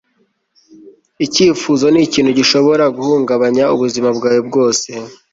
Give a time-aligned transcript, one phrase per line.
[1.25, 4.89] icyifuzo nikintu gishobora guhungabanya ubuzima bwawe bwose